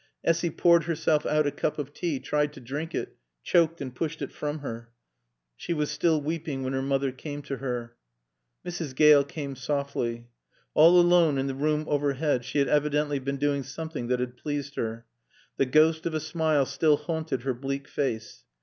[0.23, 4.23] Essy poured herself out a cup of tea, tried to drink it, choked and pushed
[4.23, 4.89] it from her.
[5.55, 7.95] She was still weeping when her mother came to her.
[8.65, 8.95] Mrs.
[8.95, 10.27] Gale came softly.
[10.73, 14.73] All alone in the room overhead she had evidently been doing something that had pleased
[14.73, 15.05] her.
[15.57, 18.43] The ghost of a smile still haunted her bleak face.